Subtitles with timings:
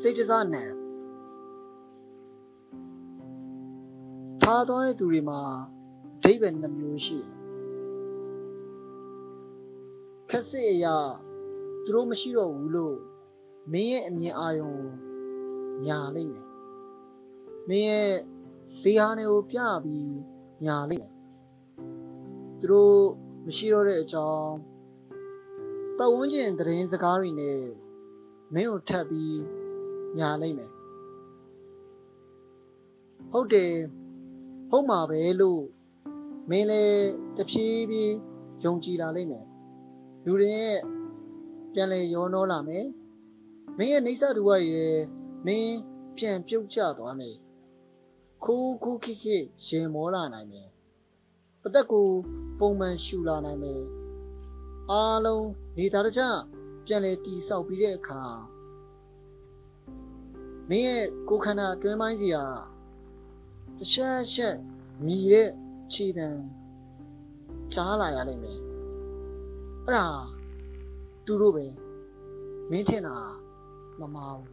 [0.00, 0.64] စိတ်တစားနံ
[4.42, 5.40] ထားသွားတဲ့သူတွေမှာ
[6.16, 7.30] အဓိပ္ပာယ်နှမျိုးရှိတယ်
[10.30, 10.96] ခက်စစ်အရာ
[11.84, 12.98] သူတို့မရှိတော့ဘူးလို့
[13.72, 14.90] မင်းရဲ့အမြင်အာရုံကို
[15.86, 16.46] ညာလိမ့်မယ်
[17.68, 18.12] မင်းရဲ့
[18.84, 20.14] လေဟာနေကိုပြပြီး
[20.64, 21.14] ညာလိမ့်မယ်
[22.60, 23.00] သူတို့
[23.46, 24.54] မရှိတော့တဲ့အကြောင်း
[25.96, 27.60] ပတ်ဝန်းကျင်သတင်းစကားတွေနဲ့
[28.54, 29.59] မင်းကိုထပ်ပြီး
[30.18, 30.70] ညာလိမ့်မယ်
[33.30, 33.72] ဟုတ်တယ်
[34.70, 35.62] ဟုတ်မှာပဲလို့
[36.50, 38.14] မင်းလည်းတဖြည်းဖြည်း
[38.64, 39.46] ယုံကြည်လာလိမ့်မယ်
[40.24, 40.78] လူတွေရဲ့
[41.72, 42.86] ပြန်လဲရောနှောလာမယ်
[43.78, 44.96] မင်းရဲ့နေဆတူဝရဲ့
[45.46, 45.76] မင်း
[46.16, 47.36] ပြန်ပြုတ်ကျသွားမယ်
[48.44, 49.36] ခိုးခိုးခိခိ
[49.66, 50.68] ရင်မောလာနိုင်မယ်
[51.64, 52.08] အသက်ကို
[52.58, 53.82] ပုံမှန်ရှူလာနိုင်မယ်
[54.90, 56.22] အားလုံးနေသားတကြ
[56.86, 58.22] ပြန်လဲတီဆောက်ပြီးတဲ့အခါ
[60.70, 62.46] မင်းရဲ့ကိုယ်ခန္ဓာအတွင်းပိုင်းစီဟာ
[63.78, 64.56] တရှက်ရှက်
[65.04, 65.48] မြည်တဲ့
[65.92, 66.28] ခြေတံ
[67.74, 68.58] ကြားလာရလိမ့်မယ်
[69.86, 70.08] အဲ့ဒါ
[71.26, 71.66] သူတို့ပဲ
[72.70, 73.16] မင်းထင်တာ
[74.00, 74.50] မမာဘူး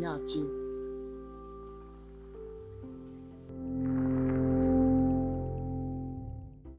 [0.00, 0.61] ညကြည့်